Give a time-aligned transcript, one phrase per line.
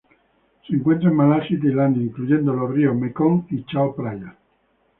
[0.67, 4.35] Se encuentra en Malasia y Tailandia, incluyendo los ríos Mekong y Chao Phraya.